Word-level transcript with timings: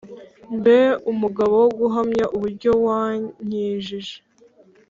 Mbe 0.57 0.79
umugabo 1.11 1.53
wo 1.63 1.69
guhamya 1.79 2.25
uburyo 2.35 2.71
wankijije 2.85 4.15